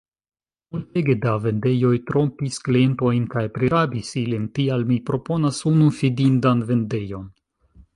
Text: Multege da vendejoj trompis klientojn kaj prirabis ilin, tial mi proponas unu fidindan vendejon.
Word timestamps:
Multege 0.75 1.15
da 1.25 1.33
vendejoj 1.43 1.91
trompis 2.07 2.57
klientojn 2.69 3.29
kaj 3.37 3.45
prirabis 3.59 4.13
ilin, 4.25 4.51
tial 4.59 4.91
mi 4.93 5.01
proponas 5.13 5.65
unu 5.75 5.95
fidindan 6.03 6.71
vendejon. 6.73 7.35